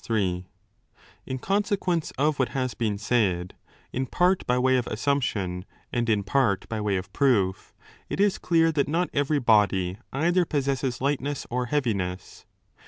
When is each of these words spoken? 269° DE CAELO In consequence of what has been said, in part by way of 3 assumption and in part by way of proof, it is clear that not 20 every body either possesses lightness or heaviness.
269° 0.01 0.03
DE 0.07 0.13
CAELO 0.17 0.45
In 1.27 1.37
consequence 1.37 2.09
of 2.17 2.39
what 2.39 2.49
has 2.57 2.73
been 2.73 2.97
said, 2.97 3.53
in 3.93 4.07
part 4.07 4.47
by 4.47 4.57
way 4.57 4.75
of 4.75 4.85
3 4.85 4.93
assumption 4.95 5.63
and 5.93 6.09
in 6.09 6.23
part 6.23 6.67
by 6.67 6.81
way 6.81 6.97
of 6.97 7.13
proof, 7.13 7.71
it 8.09 8.19
is 8.19 8.39
clear 8.39 8.71
that 8.71 8.87
not 8.87 9.11
20 9.11 9.17
every 9.19 9.39
body 9.39 9.97
either 10.11 10.43
possesses 10.43 11.01
lightness 11.01 11.45
or 11.51 11.67
heaviness. 11.67 12.47